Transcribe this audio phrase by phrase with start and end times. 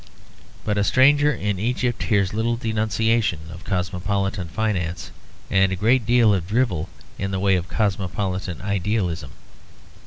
[0.65, 5.11] But a stranger in Egypt hears little denunciation of cosmopolitan finance,
[5.51, 6.89] and a great deal of drivel
[7.19, 9.29] in the way of cosmopolitan idealism.